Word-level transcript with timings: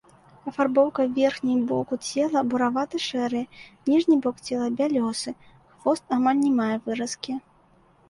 Афарбоўка 0.51 1.03
верхняй 1.17 1.59
боку 1.71 1.99
цела 2.07 2.43
буравата-шэрая, 2.55 3.43
ніжні 3.93 4.15
бок 4.27 4.35
цела 4.49 4.67
бялёсы, 4.83 5.37
хвост 5.75 6.03
амаль 6.21 6.45
не 6.45 6.51
мае 6.61 6.75
выразкі. 6.91 7.43